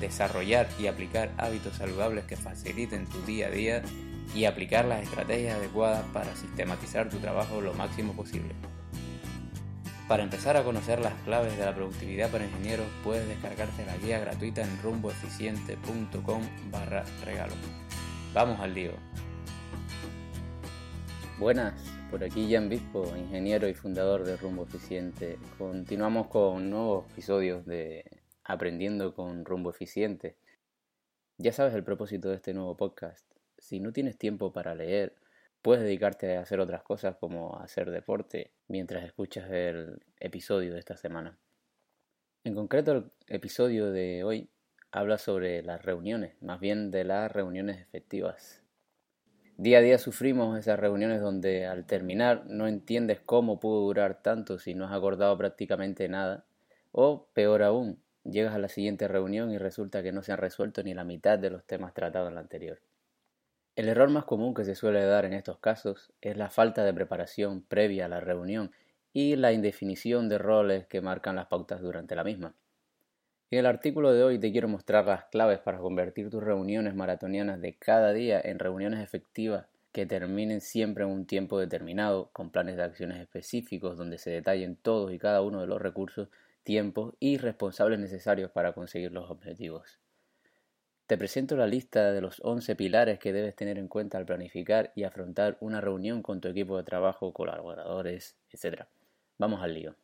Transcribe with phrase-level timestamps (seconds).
[0.00, 3.82] desarrollar y aplicar hábitos saludables que faciliten tu día a día
[4.34, 8.54] y aplicar las estrategias adecuadas para sistematizar tu trabajo lo máximo posible.
[10.08, 14.18] Para empezar a conocer las claves de la productividad para ingenieros, puedes descargarte la guía
[14.18, 17.54] gratuita en rumboeficiente.com barra regalo.
[18.34, 18.92] Vamos al lío.
[21.38, 21.74] Buenas,
[22.10, 25.38] por aquí Jan Bispo, ingeniero y fundador de Rumbo Eficiente.
[25.58, 28.04] Continuamos con nuevos episodios de
[28.44, 30.36] Aprendiendo con Rumbo Eficiente.
[31.38, 33.26] Ya sabes el propósito de este nuevo podcast.
[33.56, 35.14] Si no tienes tiempo para leer,
[35.62, 40.98] puedes dedicarte a hacer otras cosas como hacer deporte mientras escuchas el episodio de esta
[40.98, 41.38] semana.
[42.44, 44.50] En concreto, el episodio de hoy
[44.92, 48.62] habla sobre las reuniones, más bien de las reuniones efectivas.
[49.56, 54.58] Día a día sufrimos esas reuniones donde al terminar no entiendes cómo pudo durar tanto
[54.58, 56.44] si no has acordado prácticamente nada.
[56.92, 60.82] O peor aún, llegas a la siguiente reunión y resulta que no se han resuelto
[60.82, 62.80] ni la mitad de los temas tratados en la anterior.
[63.76, 66.94] El error más común que se suele dar en estos casos es la falta de
[66.94, 68.70] preparación previa a la reunión
[69.12, 72.54] y la indefinición de roles que marcan las pautas durante la misma.
[73.50, 77.60] En el artículo de hoy te quiero mostrar las claves para convertir tus reuniones maratonianas
[77.60, 82.76] de cada día en reuniones efectivas que terminen siempre en un tiempo determinado, con planes
[82.76, 86.28] de acciones específicos donde se detallen todos y cada uno de los recursos,
[86.64, 90.00] tiempos y responsables necesarios para conseguir los objetivos.
[91.06, 94.90] Te presento la lista de los 11 pilares que debes tener en cuenta al planificar
[94.94, 98.84] y afrontar una reunión con tu equipo de trabajo, colaboradores, etc.
[99.36, 99.94] Vamos al lío.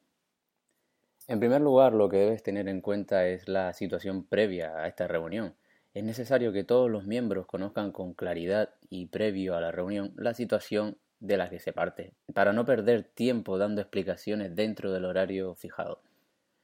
[1.26, 5.08] En primer lugar, lo que debes tener en cuenta es la situación previa a esta
[5.08, 5.54] reunión.
[5.94, 10.34] Es necesario que todos los miembros conozcan con claridad y previo a la reunión la
[10.34, 15.54] situación de la que se parte, para no perder tiempo dando explicaciones dentro del horario
[15.54, 16.02] fijado.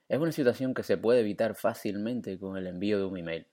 [0.08, 3.46] Es una situación que se puede evitar fácilmente con el envío de un email.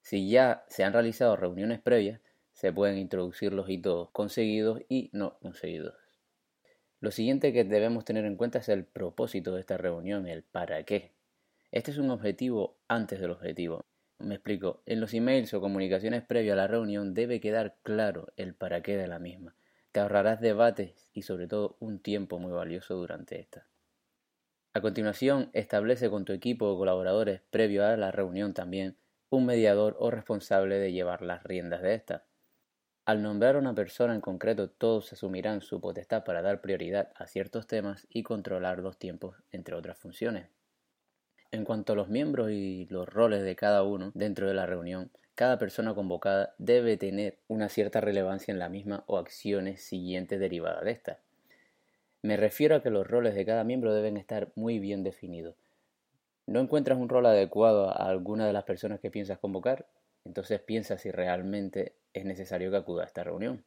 [0.00, 2.20] Si ya se han realizado reuniones previas,
[2.52, 5.94] se pueden introducir los hitos conseguidos y no conseguidos.
[7.00, 10.82] Lo siguiente que debemos tener en cuenta es el propósito de esta reunión, el para
[10.84, 11.12] qué.
[11.72, 13.84] Este es un objetivo antes del objetivo.
[14.18, 18.54] Me explico, en los emails o comunicaciones previas a la reunión debe quedar claro el
[18.54, 19.54] para qué de la misma.
[19.92, 23.66] Te ahorrarás debates y sobre todo un tiempo muy valioso durante esta.
[24.76, 28.98] A continuación, establece con tu equipo o colaboradores previo a la reunión también
[29.30, 32.26] un mediador o responsable de llevar las riendas de esta.
[33.06, 37.26] Al nombrar a una persona en concreto, todos asumirán su potestad para dar prioridad a
[37.26, 40.50] ciertos temas y controlar los tiempos, entre otras funciones.
[41.52, 45.10] En cuanto a los miembros y los roles de cada uno dentro de la reunión,
[45.34, 50.84] cada persona convocada debe tener una cierta relevancia en la misma o acciones siguientes derivadas
[50.84, 51.25] de esta.
[52.26, 55.54] Me refiero a que los roles de cada miembro deben estar muy bien definidos.
[56.44, 59.86] ¿No encuentras un rol adecuado a alguna de las personas que piensas convocar?
[60.24, 63.64] Entonces piensa si realmente es necesario que acuda a esta reunión.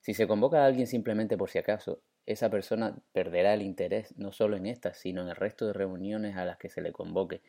[0.00, 4.32] Si se convoca a alguien simplemente por si acaso, esa persona perderá el interés no
[4.32, 7.42] solo en esta, sino en el resto de reuniones a las que se le convoque.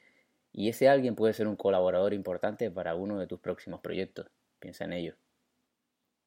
[0.51, 4.29] Y ese alguien puede ser un colaborador importante para uno de tus próximos proyectos.
[4.59, 5.15] Piensa en ello.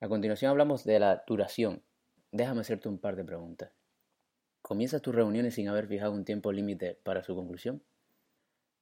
[0.00, 1.82] A continuación hablamos de la duración.
[2.30, 3.81] Déjame hacerte un par de preguntas.
[4.62, 7.82] ¿Comienzas tus reuniones sin haber fijado un tiempo límite para su conclusión?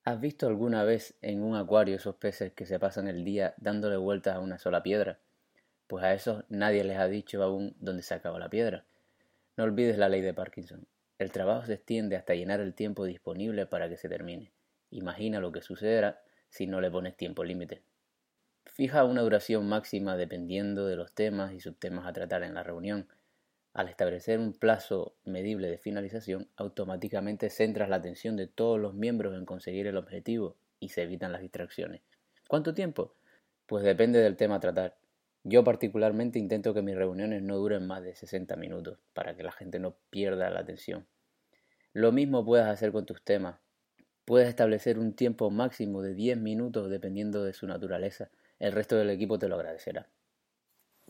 [0.05, 3.97] ¿Has visto alguna vez en un acuario esos peces que se pasan el día dándole
[3.97, 5.21] vueltas a una sola piedra?
[5.87, 8.85] Pues a esos nadie les ha dicho aún dónde se acaba la piedra.
[9.56, 10.87] No olvides la ley de Parkinson.
[11.19, 14.53] El trabajo se extiende hasta llenar el tiempo disponible para que se termine.
[14.91, 17.82] Imagina lo que sucederá si no le pones tiempo límite.
[18.67, 23.09] Fija una duración máxima dependiendo de los temas y subtemas a tratar en la reunión
[23.72, 29.37] al establecer un plazo medible de finalización, automáticamente centras la atención de todos los miembros
[29.37, 32.02] en conseguir el objetivo y se evitan las distracciones.
[32.49, 33.14] ¿Cuánto tiempo?
[33.67, 34.96] Pues depende del tema a tratar.
[35.44, 39.52] Yo particularmente intento que mis reuniones no duren más de 60 minutos para que la
[39.52, 41.06] gente no pierda la atención.
[41.93, 43.61] Lo mismo puedes hacer con tus temas.
[44.25, 48.31] Puedes establecer un tiempo máximo de 10 minutos dependiendo de su naturaleza.
[48.58, 50.08] El resto del equipo te lo agradecerá.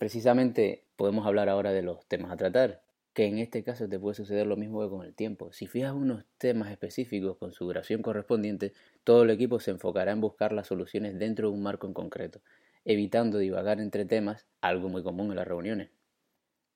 [0.00, 2.82] Precisamente podemos hablar ahora de los temas a tratar.
[3.12, 5.52] que en este caso te puede suceder lo mismo que con el tiempo.
[5.52, 8.72] Si fijas unos temas específicos con su duración correspondiente,
[9.04, 12.40] todo el equipo se enfocará en buscar las soluciones dentro de un marco en concreto,
[12.86, 15.90] evitando divagar entre temas, algo muy común en las reuniones.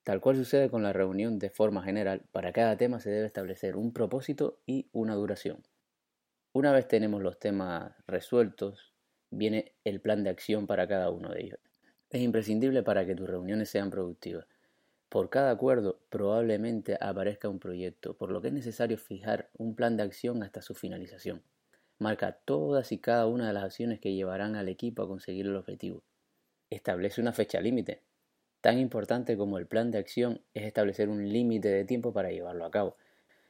[0.03, 3.77] Tal cual sucede con la reunión de forma general, para cada tema se debe establecer
[3.77, 5.63] un propósito y una duración.
[6.53, 8.93] Una vez tenemos los temas resueltos,
[9.31, 11.74] viene el plan de acción para cada uno de ellos.
[12.15, 14.47] Es imprescindible para que tus reuniones sean productivas.
[15.09, 19.97] Por cada acuerdo probablemente aparezca un proyecto, por lo que es necesario fijar un plan
[19.97, 21.43] de acción hasta su finalización.
[21.99, 25.57] Marca todas y cada una de las acciones que llevarán al equipo a conseguir el
[25.57, 26.05] objetivo.
[26.71, 28.01] Establece una fecha límite.
[28.61, 32.65] Tan importante como el plan de acción es establecer un límite de tiempo para llevarlo
[32.65, 32.97] a cabo.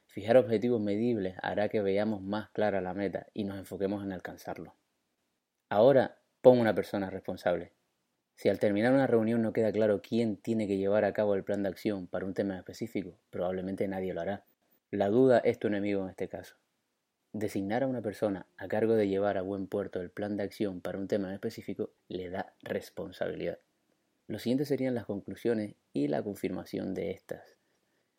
[0.07, 4.73] Fijar objetivos medibles hará que veamos más clara la meta y nos enfoquemos en alcanzarlo.
[5.69, 7.71] Ahora pon una persona responsable.
[8.35, 11.45] Si al terminar una reunión no queda claro quién tiene que llevar a cabo el
[11.45, 14.43] plan de acción para un tema específico, probablemente nadie lo hará.
[14.91, 16.55] La duda es tu enemigo en este caso.
[17.31, 20.81] Designar a una persona a cargo de llevar a buen puerto el plan de acción
[20.81, 23.59] para un tema específico le da responsabilidad.
[24.27, 27.57] Lo siguiente serían las conclusiones y la confirmación de estas.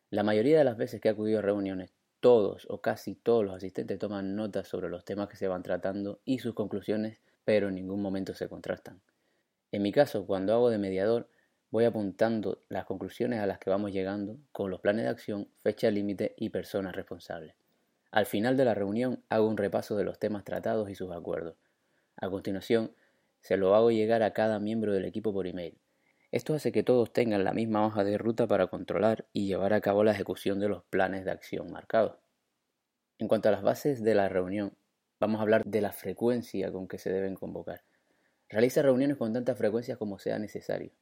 [0.09, 3.55] La mayoría de las veces que he acudido a reuniones, todos o casi todos los
[3.55, 7.75] asistentes toman notas sobre los temas que se van tratando y sus conclusiones, pero en
[7.75, 9.03] ningún momento se contrastan.
[9.73, 11.29] En mi caso, cuando hago de mediador,
[11.71, 15.91] voy apuntando las conclusiones a las que vamos llegando con los planes de acción, fecha
[15.91, 17.55] límite y personas responsables.
[18.11, 21.57] Al final de la reunión hago un repaso de los temas tratados y sus acuerdos.
[22.17, 22.95] A continuación,
[23.41, 25.79] se lo hago llegar a cada miembro del equipo por email.
[26.33, 29.81] Esto hace que todos tengan la misma hoja de ruta para controlar y llevar a
[29.81, 32.17] cabo la ejecución de los planes de acción marcados.
[33.19, 34.77] En cuanto a las bases de la reunión,
[35.21, 37.83] vamos a hablar de la frecuencia con que se deben convocar.
[38.49, 40.93] Realiza reuniones con tanta frecuencia como sea necesario.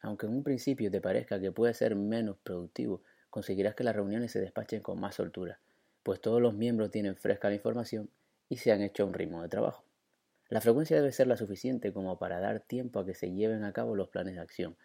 [0.00, 4.30] Aunque en un principio te parezca que puede ser menos productivo, conseguirás que las reuniones
[4.30, 5.58] se despachen con más soltura,
[6.02, 8.10] pues todos los miembros tienen fresca la información
[8.48, 9.84] y se han hecho un ritmo de trabajo.
[10.48, 13.72] La frecuencia debe ser la suficiente como para dar tiempo a que se lleven a
[13.72, 14.76] cabo los planes de acción.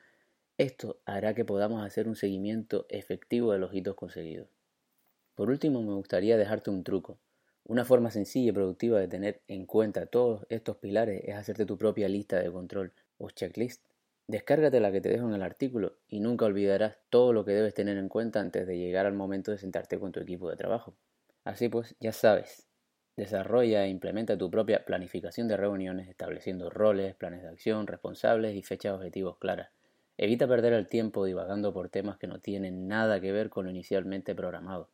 [0.57, 4.47] Esto hará que podamos hacer un seguimiento efectivo de los hitos conseguidos.
[5.35, 7.19] Por último, me gustaría dejarte un truco.
[7.67, 11.77] Una forma sencilla y productiva de tener en cuenta todos estos pilares es hacerte tu
[11.77, 13.83] propia lista de control o checklist.
[14.25, 17.73] Descárgate la que te dejo en el artículo y nunca olvidarás todo lo que debes
[17.73, 20.95] tener en cuenta antes de llegar al momento de sentarte con tu equipo de trabajo.
[21.43, 22.69] Así pues, ya sabes,
[23.17, 28.63] desarrolla e implementa tu propia planificación de reuniones estableciendo roles, planes de acción, responsables y
[28.63, 29.71] fechas objetivos claras.
[30.15, 33.71] Evita perder el tiempo divagando por temas que no tienen nada que ver con lo
[33.71, 34.89] inicialmente programado.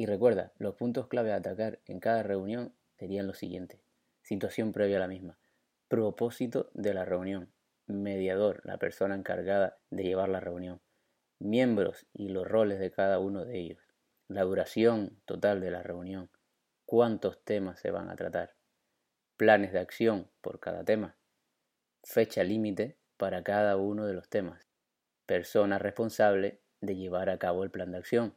[0.00, 3.82] Y recuerda, los puntos clave a atacar en cada reunión serían los siguientes.
[4.22, 5.38] Situación previa a la misma.
[5.88, 7.52] Propósito de la reunión.
[7.86, 10.80] Mediador, la persona encargada de llevar la reunión.
[11.38, 13.82] Miembros y los roles de cada uno de ellos.
[14.26, 16.30] La duración total de la reunión.
[16.86, 18.54] Cuántos temas se van a tratar.
[19.36, 21.18] Planes de acción por cada tema.
[22.04, 24.66] Fecha límite para cada uno de los temas.
[25.26, 28.34] Persona responsable de llevar a cabo el plan de acción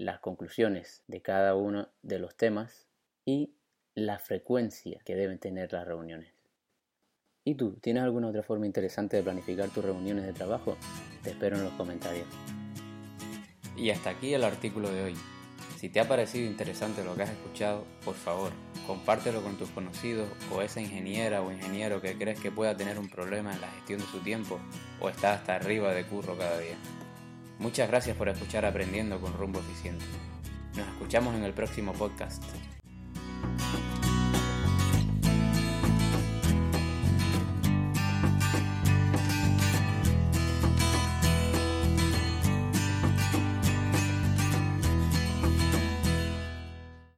[0.00, 2.88] las conclusiones de cada uno de los temas
[3.26, 3.52] y
[3.94, 6.32] la frecuencia que deben tener las reuniones.
[7.44, 10.76] ¿Y tú, tienes alguna otra forma interesante de planificar tus reuniones de trabajo?
[11.22, 12.26] Te espero en los comentarios.
[13.76, 15.14] Y hasta aquí el artículo de hoy.
[15.76, 18.52] Si te ha parecido interesante lo que has escuchado, por favor,
[18.86, 23.08] compártelo con tus conocidos o esa ingeniera o ingeniero que crees que pueda tener un
[23.08, 24.60] problema en la gestión de su tiempo
[24.98, 26.76] o está hasta arriba de curro cada día.
[27.60, 30.02] Muchas gracias por escuchar Aprendiendo con Rumbo Eficiente.
[30.76, 32.42] Nos escuchamos en el próximo podcast.